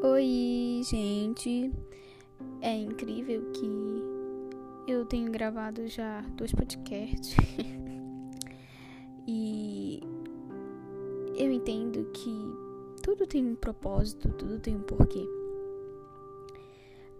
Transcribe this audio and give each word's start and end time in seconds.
Oi, 0.00 0.80
gente. 0.84 1.72
É 2.60 2.72
incrível 2.72 3.50
que 3.50 4.00
eu 4.86 5.04
tenho 5.04 5.32
gravado 5.32 5.88
já 5.88 6.20
dois 6.36 6.52
podcasts. 6.52 7.34
e 9.26 10.00
eu 11.36 11.50
entendo 11.50 12.04
que 12.12 12.32
tudo 13.02 13.26
tem 13.26 13.44
um 13.44 13.56
propósito, 13.56 14.28
tudo 14.34 14.60
tem 14.60 14.76
um 14.76 14.82
porquê. 14.82 15.26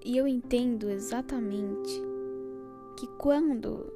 E 0.04 0.16
eu 0.16 0.28
entendo 0.28 0.88
exatamente 0.88 2.00
que 2.96 3.08
quando 3.18 3.92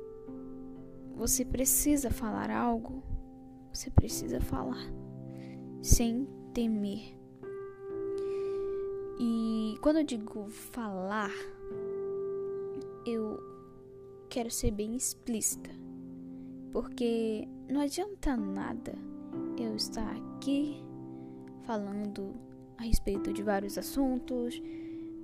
você 1.15 1.45
precisa 1.45 2.11
falar 2.11 2.51
algo, 2.51 3.01
você 3.73 3.93
precisa 3.93 4.41
falar 4.41 4.93
sem 5.81 6.27
temer. 6.53 7.22
E 9.25 9.79
quando 9.81 9.99
eu 9.99 10.05
digo 10.05 10.49
falar, 10.49 11.31
eu 13.07 13.39
quero 14.29 14.51
ser 14.51 14.73
bem 14.73 14.97
explícita, 14.97 15.71
porque 16.73 17.47
não 17.71 17.83
adianta 17.83 18.37
nada 18.37 18.99
eu 19.57 19.77
estar 19.77 20.11
aqui 20.17 20.83
falando 21.63 22.35
a 22.77 22.83
respeito 22.83 23.33
de 23.33 23.45
vários 23.45 23.79
assuntos, 23.79 24.61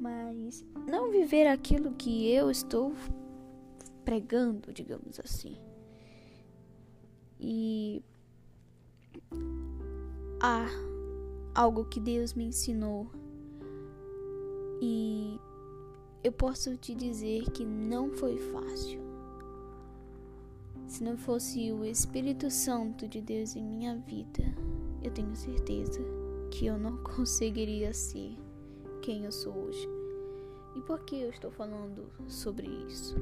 mas 0.00 0.64
não 0.88 1.10
viver 1.10 1.48
aquilo 1.48 1.90
que 1.94 2.30
eu 2.32 2.52
estou 2.52 2.92
pregando, 4.04 4.72
digamos 4.72 5.18
assim. 5.18 5.56
E 7.40 8.00
há 10.40 10.68
algo 11.52 11.84
que 11.86 11.98
Deus 11.98 12.32
me 12.32 12.44
ensinou 12.44 13.10
e 14.80 15.38
eu 16.22 16.32
posso 16.32 16.76
te 16.76 16.94
dizer 16.94 17.50
que 17.50 17.64
não 17.64 18.10
foi 18.10 18.36
fácil. 18.38 19.00
Se 20.86 21.04
não 21.04 21.16
fosse 21.16 21.70
o 21.70 21.84
Espírito 21.84 22.50
Santo 22.50 23.06
de 23.06 23.20
Deus 23.20 23.54
em 23.54 23.62
minha 23.62 23.96
vida, 23.96 24.42
eu 25.02 25.10
tenho 25.10 25.34
certeza 25.36 26.00
que 26.50 26.66
eu 26.66 26.78
não 26.78 26.96
conseguiria 27.04 27.92
ser 27.92 28.36
quem 29.02 29.24
eu 29.24 29.32
sou 29.32 29.54
hoje. 29.54 29.88
E 30.74 30.80
por 30.80 31.00
que 31.00 31.16
eu 31.16 31.30
estou 31.30 31.50
falando 31.50 32.10
sobre 32.26 32.66
isso? 32.66 33.16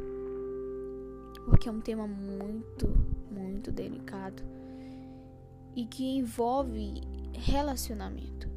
Porque 1.45 1.69
é 1.69 1.73
um 1.73 1.81
tema 1.81 2.07
muito, 2.07 2.89
muito 3.31 3.71
delicado 3.71 4.43
e 5.75 5.85
que 5.85 6.05
envolve 6.17 7.03
relacionamento, 7.35 8.49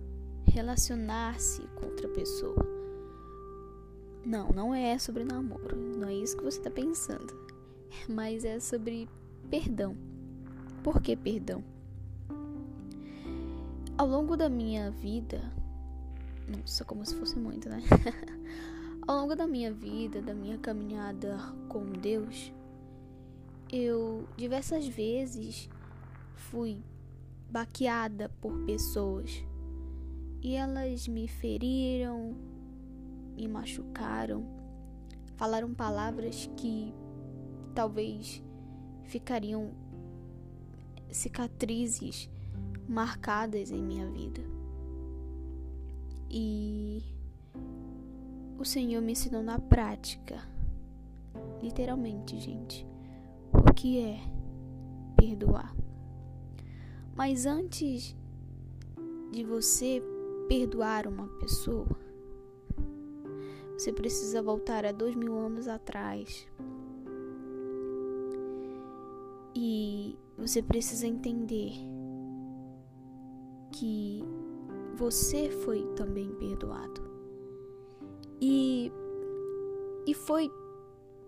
relacionar-se 0.45 1.61
com 1.75 1.85
outra 1.85 2.07
pessoa. 2.09 2.78
Não, 4.25 4.49
não 4.49 4.73
é 4.73 4.97
sobre 4.97 5.23
namoro, 5.23 5.75
não 5.75 6.07
é 6.07 6.13
isso 6.13 6.37
que 6.37 6.43
você 6.43 6.57
está 6.57 6.69
pensando, 6.69 7.33
mas 8.07 8.43
é 8.43 8.59
sobre 8.59 9.09
perdão. 9.49 9.95
Por 10.83 11.01
que 11.01 11.15
perdão? 11.15 11.63
Ao 13.97 14.07
longo 14.07 14.37
da 14.37 14.49
minha 14.49 14.91
vida, 14.91 15.41
nossa, 16.47 16.85
como 16.85 17.05
se 17.05 17.15
fosse 17.15 17.37
muito, 17.37 17.67
né? 17.69 17.81
Ao 19.07 19.15
longo 19.15 19.35
da 19.35 19.47
minha 19.47 19.73
vida, 19.73 20.21
da 20.21 20.33
minha 20.33 20.57
caminhada 20.57 21.37
com 21.67 21.83
Deus, 21.91 22.53
eu 23.71 24.27
diversas 24.37 24.87
vezes 24.87 25.69
fui 26.35 26.81
baqueada 27.49 28.29
por 28.39 28.57
pessoas 28.65 29.43
e 30.41 30.55
elas 30.55 31.07
me 31.07 31.27
feriram, 31.27 32.35
me 33.39 33.47
machucaram, 33.47 34.45
falaram 35.37 35.73
palavras 35.73 36.49
que 36.57 36.93
talvez 37.73 38.43
ficariam 39.03 39.71
cicatrizes 41.09 42.29
marcadas 42.87 43.71
em 43.71 43.81
minha 43.81 44.09
vida. 44.11 44.41
E 46.29 47.01
o 48.57 48.65
Senhor 48.65 49.01
me 49.01 49.13
ensinou 49.13 49.41
na 49.41 49.57
prática, 49.57 50.37
literalmente, 51.61 52.37
gente, 52.39 52.85
o 53.53 53.73
que 53.73 53.99
é 53.99 54.19
perdoar. 55.15 55.73
Mas 57.15 57.45
antes 57.45 58.15
de 59.31 59.43
você 59.43 60.03
perdoar 60.47 61.07
uma 61.07 61.27
pessoa, 61.39 62.08
você 63.79 63.93
precisa 63.93 64.41
voltar 64.41 64.85
a 64.85 64.91
dois 64.91 65.15
mil 65.15 65.33
anos 65.37 65.65
atrás. 65.65 66.45
E 69.55 70.17
você 70.37 70.61
precisa 70.61 71.07
entender 71.07 71.71
que 73.71 74.21
você 74.97 75.49
foi 75.49 75.85
também 75.95 76.29
perdoado. 76.35 77.01
E, 78.41 78.91
e 80.05 80.13
foi 80.13 80.51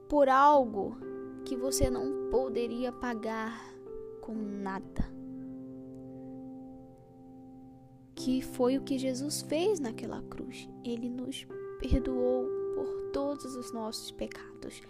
por 0.10 0.28
algo 0.28 0.98
que 1.46 1.56
você 1.56 1.90
não 1.90 2.30
poderia 2.30 2.92
pagar 2.92 3.74
com 4.20 4.34
nada. 4.34 5.10
Que 8.14 8.42
foi 8.42 8.78
o 8.78 8.82
que 8.84 8.98
Jesus 8.98 9.42
fez 9.42 9.80
naquela 9.80 10.22
cruz. 10.24 10.68
Ele 10.84 11.08
nos 11.08 11.48
perdoou 11.82 12.48
por 12.76 13.12
todos 13.12 13.56
os 13.56 13.74
nossos 13.74 14.12
pecados, 14.12 14.82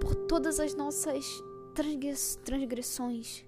por 0.00 0.16
todas 0.26 0.58
as 0.58 0.74
nossas 0.74 1.24
transgressões. 2.44 3.44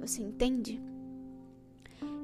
Você 0.00 0.20
entende? 0.20 0.82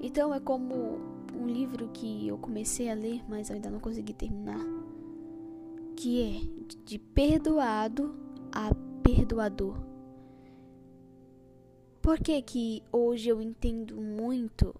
Então 0.00 0.34
é 0.34 0.40
como 0.40 0.98
um 1.32 1.46
livro 1.46 1.88
que 1.92 2.26
eu 2.26 2.36
comecei 2.36 2.90
a 2.90 2.94
ler, 2.94 3.22
mas 3.28 3.50
ainda 3.50 3.70
não 3.70 3.78
consegui 3.78 4.12
terminar, 4.12 4.60
que 5.96 6.20
é 6.22 6.74
de 6.84 6.98
perdoado 6.98 8.14
a 8.52 8.74
perdoador. 9.02 9.76
Por 12.02 12.18
que 12.18 12.42
que 12.42 12.82
hoje 12.92 13.28
eu 13.28 13.40
entendo 13.40 13.96
muito 13.96 14.74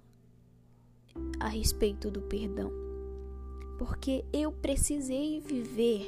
a 1.39 1.49
respeito 1.49 2.11
do 2.11 2.21
perdão? 2.23 2.84
Porque 3.79 4.25
eu 4.33 4.53
precisei 4.53 5.41
viver 5.41 6.07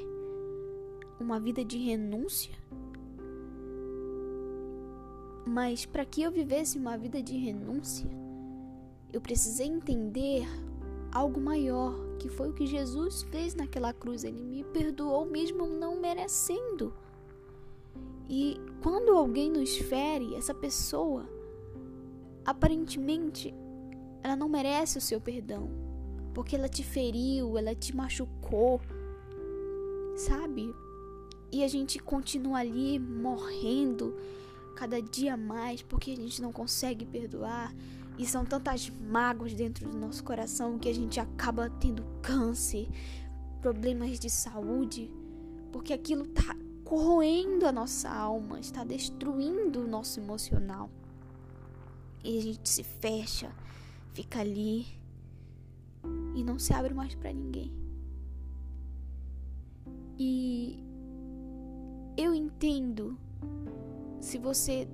uma 1.18 1.40
vida 1.40 1.64
de 1.64 1.78
renúncia. 1.78 2.54
Mas 5.46 5.86
para 5.86 6.04
que 6.04 6.22
eu 6.22 6.30
vivesse 6.30 6.78
uma 6.78 6.96
vida 6.96 7.22
de 7.22 7.36
renúncia, 7.36 8.08
eu 9.12 9.20
precisei 9.20 9.66
entender 9.66 10.46
algo 11.12 11.40
maior, 11.40 11.94
que 12.18 12.28
foi 12.28 12.50
o 12.50 12.52
que 12.52 12.66
Jesus 12.66 13.22
fez 13.22 13.54
naquela 13.54 13.92
cruz. 13.92 14.24
Ele 14.24 14.42
me 14.42 14.64
perdoou 14.64 15.24
mesmo 15.24 15.66
não 15.66 16.00
merecendo. 16.00 16.92
E 18.28 18.60
quando 18.82 19.16
alguém 19.16 19.50
nos 19.50 19.76
fere, 19.76 20.34
essa 20.34 20.52
pessoa 20.52 21.26
aparentemente 22.44 23.52
ela 24.22 24.36
não 24.36 24.48
merece 24.48 24.98
o 24.98 25.00
seu 25.00 25.20
perdão, 25.20 25.68
porque 26.36 26.54
ela 26.54 26.68
te 26.68 26.84
feriu, 26.84 27.56
ela 27.56 27.74
te 27.74 27.96
machucou, 27.96 28.78
sabe? 30.14 30.70
E 31.50 31.64
a 31.64 31.68
gente 31.68 31.98
continua 31.98 32.58
ali 32.58 32.98
morrendo 32.98 34.14
cada 34.74 35.00
dia 35.00 35.34
mais 35.34 35.80
porque 35.80 36.10
a 36.10 36.14
gente 36.14 36.42
não 36.42 36.52
consegue 36.52 37.06
perdoar. 37.06 37.74
E 38.18 38.26
são 38.26 38.44
tantas 38.44 38.90
mágoas 38.90 39.54
dentro 39.54 39.88
do 39.88 39.96
nosso 39.96 40.22
coração 40.22 40.78
que 40.78 40.90
a 40.90 40.94
gente 40.94 41.18
acaba 41.18 41.70
tendo 41.70 42.04
câncer, 42.20 42.86
problemas 43.62 44.20
de 44.20 44.28
saúde, 44.28 45.10
porque 45.72 45.94
aquilo 45.94 46.26
tá 46.26 46.54
corroendo 46.84 47.64
a 47.64 47.72
nossa 47.72 48.10
alma, 48.10 48.60
está 48.60 48.84
destruindo 48.84 49.80
o 49.80 49.88
nosso 49.88 50.20
emocional. 50.20 50.90
E 52.22 52.36
a 52.36 52.42
gente 52.42 52.68
se 52.68 52.82
fecha, 52.82 53.50
fica 54.12 54.40
ali 54.40 54.95
e 56.36 56.44
não 56.44 56.58
se 56.58 56.72
abre 56.74 56.92
mais 56.92 57.14
para 57.14 57.32
ninguém. 57.32 57.72
E 60.18 60.78
eu 62.16 62.34
entendo 62.34 63.18
se 64.20 64.38
você 64.38 64.86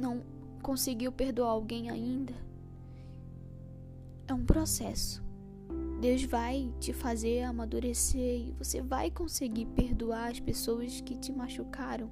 não 0.00 0.22
conseguiu 0.62 1.10
perdoar 1.10 1.50
alguém 1.50 1.90
ainda, 1.90 2.34
é 4.28 4.32
um 4.32 4.44
processo. 4.44 5.22
Deus 6.00 6.22
vai 6.22 6.72
te 6.78 6.92
fazer 6.92 7.42
amadurecer 7.42 8.48
e 8.48 8.54
você 8.56 8.80
vai 8.80 9.10
conseguir 9.10 9.66
perdoar 9.66 10.30
as 10.30 10.38
pessoas 10.38 11.00
que 11.00 11.16
te 11.16 11.32
machucaram. 11.32 12.08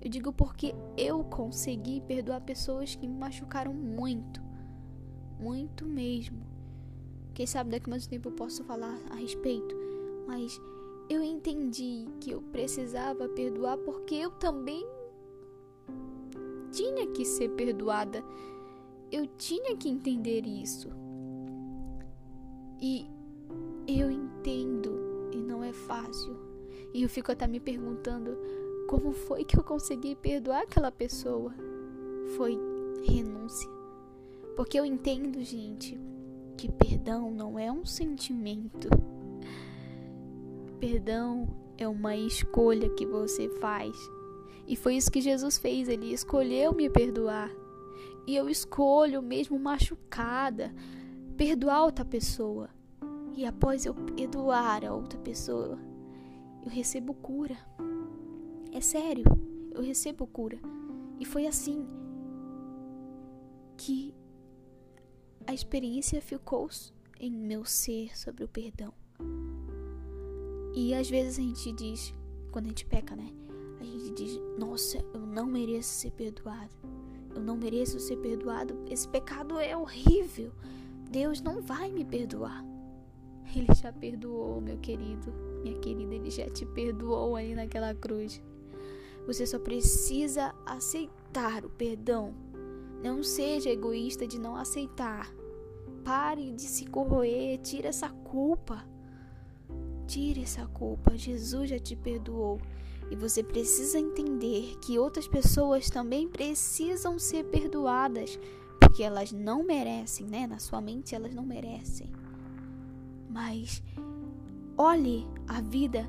Eu 0.00 0.10
digo 0.10 0.32
porque 0.32 0.74
eu 0.96 1.22
consegui 1.22 2.00
perdoar 2.00 2.40
pessoas 2.40 2.96
que 2.96 3.06
me 3.06 3.14
machucaram 3.14 3.72
muito, 3.72 4.42
muito 5.38 5.84
mesmo. 5.84 6.49
Quem 7.34 7.46
sabe 7.46 7.70
daqui 7.70 7.88
a 7.88 7.90
mais 7.90 8.06
tempo 8.06 8.28
eu 8.28 8.32
posso 8.32 8.64
falar 8.64 8.98
a 9.10 9.14
respeito. 9.14 9.74
Mas 10.26 10.60
eu 11.08 11.22
entendi 11.22 12.06
que 12.20 12.30
eu 12.30 12.40
precisava 12.40 13.28
perdoar 13.28 13.76
porque 13.78 14.14
eu 14.14 14.30
também 14.30 14.86
tinha 16.70 17.06
que 17.08 17.24
ser 17.24 17.50
perdoada. 17.50 18.22
Eu 19.10 19.26
tinha 19.26 19.76
que 19.76 19.88
entender 19.88 20.46
isso. 20.46 20.88
E 22.80 23.06
eu 23.86 24.10
entendo 24.10 25.30
e 25.32 25.36
não 25.38 25.64
é 25.64 25.72
fácil. 25.72 26.36
E 26.94 27.02
eu 27.02 27.08
fico 27.08 27.32
até 27.32 27.46
me 27.46 27.60
perguntando 27.60 28.36
como 28.88 29.12
foi 29.12 29.44
que 29.44 29.58
eu 29.58 29.64
consegui 29.64 30.14
perdoar 30.16 30.62
aquela 30.62 30.90
pessoa. 30.90 31.52
Foi 32.36 32.58
renúncia. 33.04 33.68
Porque 34.56 34.78
eu 34.78 34.84
entendo, 34.84 35.42
gente, 35.42 35.98
que 36.60 36.70
perdão 36.70 37.30
não 37.30 37.58
é 37.58 37.72
um 37.72 37.86
sentimento. 37.86 38.90
Perdão 40.78 41.48
é 41.78 41.88
uma 41.88 42.14
escolha 42.14 42.90
que 42.90 43.06
você 43.06 43.48
faz. 43.60 43.96
E 44.68 44.76
foi 44.76 44.96
isso 44.96 45.10
que 45.10 45.22
Jesus 45.22 45.56
fez, 45.56 45.88
ele 45.88 46.12
escolheu 46.12 46.74
me 46.74 46.90
perdoar. 46.90 47.50
E 48.26 48.36
eu 48.36 48.46
escolho, 48.50 49.22
mesmo 49.22 49.58
machucada, 49.58 50.70
perdoar 51.34 51.84
outra 51.84 52.04
pessoa. 52.04 52.68
E 53.34 53.46
após 53.46 53.86
eu 53.86 53.94
perdoar 53.94 54.84
a 54.84 54.92
outra 54.92 55.18
pessoa, 55.18 55.78
eu 56.62 56.70
recebo 56.70 57.14
cura. 57.14 57.56
É 58.70 58.82
sério, 58.82 59.24
eu 59.74 59.80
recebo 59.80 60.26
cura. 60.26 60.58
E 61.18 61.24
foi 61.24 61.46
assim 61.46 61.86
que 63.78 64.14
a 65.50 65.52
experiência 65.52 66.22
ficou 66.22 66.70
em 67.18 67.28
meu 67.28 67.64
ser 67.64 68.16
sobre 68.16 68.44
o 68.44 68.48
perdão. 68.48 68.94
E 70.72 70.94
às 70.94 71.10
vezes 71.10 71.40
a 71.40 71.42
gente 71.42 71.72
diz, 71.72 72.14
quando 72.52 72.66
a 72.66 72.68
gente 72.68 72.86
peca, 72.86 73.16
né? 73.16 73.32
A 73.80 73.84
gente 73.84 74.12
diz: 74.12 74.40
Nossa, 74.56 75.04
eu 75.12 75.26
não 75.26 75.46
mereço 75.46 75.88
ser 75.88 76.12
perdoado. 76.12 76.70
Eu 77.34 77.42
não 77.42 77.56
mereço 77.56 77.98
ser 77.98 78.16
perdoado. 78.18 78.78
Esse 78.88 79.08
pecado 79.08 79.58
é 79.58 79.76
horrível. 79.76 80.52
Deus 81.10 81.40
não 81.40 81.60
vai 81.60 81.90
me 81.90 82.04
perdoar. 82.04 82.64
Ele 83.52 83.74
já 83.74 83.92
perdoou, 83.92 84.60
meu 84.60 84.78
querido, 84.78 85.32
minha 85.64 85.76
querida. 85.80 86.14
Ele 86.14 86.30
já 86.30 86.48
te 86.48 86.64
perdoou 86.64 87.34
ali 87.34 87.56
naquela 87.56 87.92
cruz. 87.92 88.40
Você 89.26 89.44
só 89.44 89.58
precisa 89.58 90.54
aceitar 90.64 91.64
o 91.64 91.70
perdão. 91.70 92.32
Não 93.02 93.20
seja 93.24 93.68
egoísta 93.68 94.28
de 94.28 94.38
não 94.38 94.54
aceitar. 94.54 95.39
Pare 96.04 96.52
de 96.52 96.62
se 96.62 96.86
corroer, 96.86 97.58
tira 97.58 97.88
essa 97.88 98.08
culpa. 98.08 98.84
Tire 100.06 100.42
essa 100.42 100.66
culpa. 100.66 101.16
Jesus 101.16 101.70
já 101.70 101.78
te 101.78 101.94
perdoou. 101.94 102.60
E 103.10 103.16
você 103.16 103.42
precisa 103.42 103.98
entender 103.98 104.78
que 104.80 104.98
outras 104.98 105.26
pessoas 105.26 105.90
também 105.90 106.28
precisam 106.28 107.18
ser 107.18 107.44
perdoadas, 107.44 108.38
porque 108.80 109.02
elas 109.02 109.32
não 109.32 109.64
merecem, 109.64 110.26
né? 110.26 110.46
Na 110.46 110.58
sua 110.58 110.80
mente 110.80 111.14
elas 111.14 111.34
não 111.34 111.44
merecem. 111.44 112.10
Mas 113.28 113.82
olhe 114.76 115.26
a 115.48 115.60
vida 115.60 116.08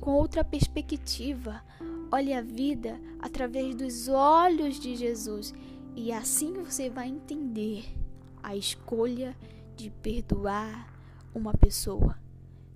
com 0.00 0.12
outra 0.12 0.42
perspectiva. 0.42 1.62
Olhe 2.10 2.32
a 2.32 2.40
vida 2.40 3.00
através 3.20 3.74
dos 3.74 4.08
olhos 4.08 4.78
de 4.80 4.96
Jesus. 4.96 5.52
E 5.94 6.12
assim 6.12 6.52
você 6.52 6.88
vai 6.88 7.08
entender 7.08 7.84
a 8.46 8.54
escolha 8.54 9.36
de 9.74 9.90
perdoar 9.90 10.88
uma 11.34 11.52
pessoa. 11.52 12.16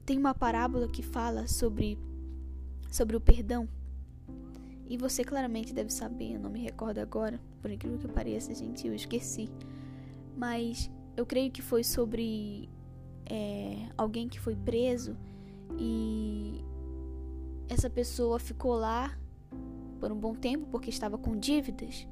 Tem 0.05 0.19
uma 0.19 0.35
parábola 0.35 0.89
que 0.89 1.01
fala 1.01 1.47
sobre, 1.47 1.97
sobre 2.91 3.15
o 3.15 3.21
perdão. 3.21 3.69
E 4.89 4.97
você 4.97 5.23
claramente 5.23 5.73
deve 5.73 5.91
saber, 5.91 6.35
eu 6.35 6.41
não 6.41 6.51
me 6.51 6.59
recordo 6.59 6.99
agora, 6.99 7.41
por 7.63 7.71
incrível 7.71 8.01
que 8.01 8.09
pareça, 8.09 8.53
gente, 8.53 8.85
eu 8.85 8.93
esqueci. 8.93 9.49
Mas 10.37 10.91
eu 11.17 11.25
creio 11.25 11.53
que 11.53 11.63
foi 11.63 11.85
sobre 11.85 12.69
é, 13.25 13.87
alguém 13.97 14.29
que 14.29 14.41
foi 14.41 14.57
preso 14.57 15.17
e 15.79 16.65
essa 17.69 17.89
pessoa 17.89 18.41
ficou 18.41 18.75
lá 18.75 19.17
por 20.01 20.11
um 20.11 20.19
bom 20.19 20.35
tempo 20.35 20.67
porque 20.67 20.91
estava 20.91 21.17
com 21.17 21.39
dívidas. 21.39 22.09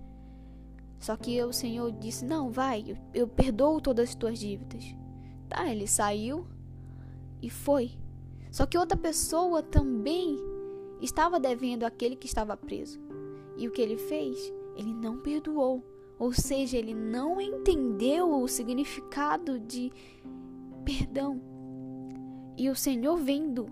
Só 0.98 1.16
que 1.16 1.42
o 1.42 1.52
Senhor 1.52 1.92
disse: 1.92 2.24
Não, 2.24 2.50
vai, 2.50 2.96
eu, 3.14 3.28
perdoo 3.28 3.80
todas 3.80 4.10
as 4.10 4.14
tuas 4.14 4.38
dívidas. 4.38 4.84
Tá, 5.48 5.70
ele 5.70 5.86
saiu 5.86 6.46
e 7.40 7.48
foi. 7.48 7.92
Só 8.50 8.66
que 8.66 8.76
outra 8.76 8.96
pessoa 8.96 9.62
também 9.62 10.36
estava 11.00 11.38
devendo 11.38 11.84
aquele 11.84 12.16
que 12.16 12.26
estava 12.26 12.56
preso. 12.56 13.00
E 13.56 13.68
o 13.68 13.70
que 13.70 13.80
ele 13.80 13.96
fez? 13.96 14.52
Ele 14.76 14.92
não 14.92 15.18
perdoou. 15.18 15.82
Ou 16.18 16.32
seja, 16.32 16.76
ele 16.76 16.94
não 16.94 17.40
entendeu 17.40 18.42
o 18.42 18.48
significado 18.48 19.60
de 19.60 19.92
perdão. 20.84 21.40
E 22.56 22.68
o 22.68 22.74
Senhor 22.74 23.16
vendo, 23.16 23.66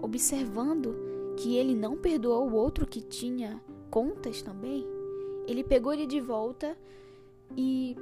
observando 0.00 0.96
que 1.36 1.56
ele 1.56 1.74
não 1.74 1.96
perdoou 1.96 2.48
o 2.48 2.54
outro 2.54 2.86
que 2.86 3.02
tinha 3.02 3.62
contas 3.90 4.40
também, 4.40 4.86
ele 5.50 5.64
pegou 5.64 5.92
ele 5.92 6.06
de 6.06 6.20
volta 6.20 6.76
e 7.56 7.96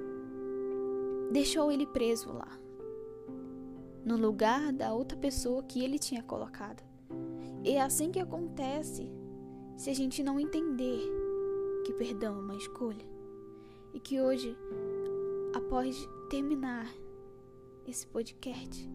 deixou 1.30 1.72
ele 1.72 1.86
preso 1.86 2.32
lá, 2.32 2.58
no 4.04 4.16
lugar 4.16 4.72
da 4.72 4.92
outra 4.92 5.16
pessoa 5.16 5.62
que 5.62 5.82
ele 5.82 5.98
tinha 5.98 6.22
colocado. 6.22 6.82
E 7.64 7.70
é 7.70 7.80
assim 7.80 8.10
que 8.10 8.20
acontece 8.20 9.10
se 9.76 9.90
a 9.90 9.94
gente 9.94 10.22
não 10.22 10.38
entender 10.38 11.00
que 11.84 11.92
perdão 11.92 12.36
é 12.36 12.40
uma 12.40 12.56
escolha. 12.56 13.06
E 13.94 14.00
que 14.00 14.20
hoje, 14.20 14.56
após 15.54 16.08
terminar 16.28 16.86
esse 17.86 18.06
podcast, 18.06 18.88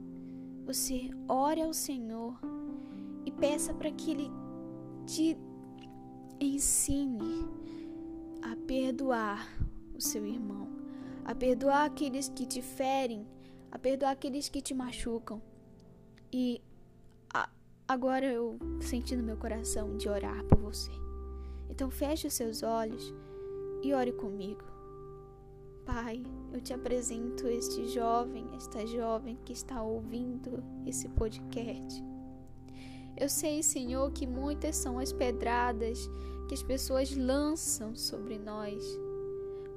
você 0.66 1.10
ore 1.28 1.62
ao 1.62 1.74
Senhor 1.74 2.40
e 3.26 3.32
peça 3.32 3.74
para 3.74 3.92
que 3.92 4.12
Ele 4.12 4.32
te 5.06 5.38
ensine 6.40 7.63
a 8.44 8.58
perdoar 8.68 9.48
o 9.96 10.02
seu 10.02 10.26
irmão, 10.26 10.68
a 11.24 11.34
perdoar 11.34 11.86
aqueles 11.86 12.28
que 12.28 12.46
te 12.46 12.62
ferem, 12.62 13.26
a 13.72 13.80
perdoar 13.80 14.12
aqueles 14.12 14.50
que 14.50 14.62
te 14.62 14.74
machucam. 14.74 15.42
E 16.32 16.62
a, 17.34 17.50
agora 17.88 18.26
eu 18.26 18.60
senti 18.82 19.16
no 19.16 19.24
meu 19.24 19.38
coração 19.38 19.96
de 19.96 20.10
orar 20.10 20.44
por 20.46 20.60
você. 20.60 20.92
Então 21.70 21.90
feche 21.90 22.28
os 22.28 22.34
seus 22.34 22.64
olhos 22.64 23.14
e 23.82 23.94
ore 23.94 24.12
comigo. 24.12 24.64
Pai, 25.86 26.22
eu 26.52 26.62
te 26.62 26.74
apresento 26.74 27.48
este 27.48 27.88
jovem, 27.88 28.48
esta 28.56 28.86
jovem 28.86 29.38
que 29.44 29.54
está 29.54 29.82
ouvindo 29.82 30.64
esse 30.86 31.08
podcast. 31.10 32.04
Eu 33.16 33.30
sei, 33.30 33.62
Senhor, 33.62 34.12
que 34.12 34.26
muitas 34.26 34.76
são 34.76 34.98
as 34.98 35.14
pedradas 35.14 36.10
que 36.48 36.54
as 36.54 36.64
pessoas 36.64 37.16
lançam 37.16 37.96
sobre 37.96 38.38
nós. 38.38 38.84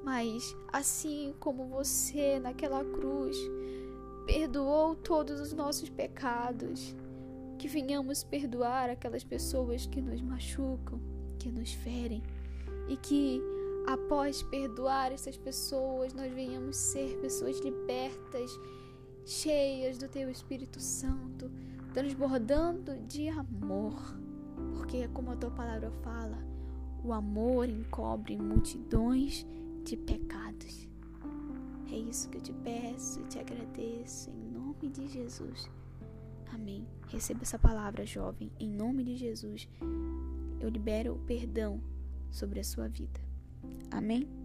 Mas 0.03 0.55
assim 0.71 1.33
como 1.39 1.67
você 1.67 2.39
naquela 2.39 2.83
cruz 2.83 3.37
perdoou 4.25 4.95
todos 4.95 5.39
os 5.39 5.53
nossos 5.53 5.89
pecados, 5.89 6.95
que 7.57 7.67
venhamos 7.67 8.23
perdoar 8.23 8.89
aquelas 8.89 9.23
pessoas 9.23 9.85
que 9.85 10.01
nos 10.01 10.21
machucam, 10.21 10.99
que 11.39 11.49
nos 11.49 11.73
ferem 11.73 12.21
e 12.87 12.95
que 12.97 13.41
após 13.87 14.43
perdoar 14.43 15.11
essas 15.11 15.37
pessoas, 15.37 16.13
nós 16.13 16.31
venhamos 16.33 16.75
ser 16.75 17.17
pessoas 17.19 17.59
libertas, 17.59 18.51
cheias 19.25 19.97
do 19.97 20.07
teu 20.09 20.29
Espírito 20.29 20.79
Santo, 20.79 21.49
transbordando 21.93 22.97
de 23.07 23.29
amor. 23.29 23.95
Porque 24.73 25.07
como 25.09 25.31
a 25.31 25.35
tua 25.35 25.51
palavra 25.51 25.89
fala, 26.03 26.37
o 27.03 27.13
amor 27.13 27.69
encobre 27.69 28.37
multidões 28.37 29.45
de 29.83 29.95
pecados. 29.95 30.87
É 31.91 31.95
isso 31.97 32.29
que 32.29 32.37
eu 32.37 32.41
te 32.41 32.53
peço 32.53 33.21
e 33.21 33.23
te 33.25 33.39
agradeço 33.39 34.29
em 34.29 34.51
nome 34.51 34.89
de 34.89 35.07
Jesus. 35.07 35.69
Amém. 36.53 36.85
Receba 37.07 37.43
essa 37.43 37.57
palavra, 37.57 38.05
jovem, 38.05 38.51
em 38.59 38.69
nome 38.69 39.03
de 39.03 39.15
Jesus. 39.15 39.67
Eu 40.59 40.69
libero 40.69 41.13
o 41.13 41.19
perdão 41.19 41.81
sobre 42.29 42.59
a 42.59 42.63
sua 42.63 42.87
vida. 42.87 43.19
Amém. 43.91 44.36